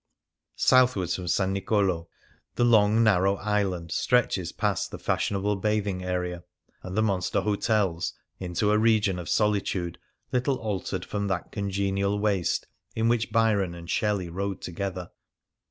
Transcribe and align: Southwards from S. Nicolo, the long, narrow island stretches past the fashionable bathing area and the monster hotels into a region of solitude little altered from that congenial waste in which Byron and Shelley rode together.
Southwards 0.55 1.13
from 1.13 1.25
S. 1.25 1.39
Nicolo, 1.41 2.09
the 2.55 2.63
long, 2.65 3.03
narrow 3.03 3.35
island 3.35 3.91
stretches 3.91 4.51
past 4.51 4.89
the 4.89 4.97
fashionable 4.97 5.57
bathing 5.57 6.03
area 6.03 6.43
and 6.81 6.97
the 6.97 7.03
monster 7.03 7.41
hotels 7.41 8.15
into 8.39 8.71
a 8.71 8.79
region 8.79 9.19
of 9.19 9.29
solitude 9.29 9.99
little 10.31 10.55
altered 10.55 11.05
from 11.05 11.27
that 11.27 11.51
congenial 11.51 12.17
waste 12.17 12.65
in 12.95 13.09
which 13.09 13.31
Byron 13.31 13.75
and 13.75 13.87
Shelley 13.87 14.27
rode 14.27 14.59
together. 14.61 15.11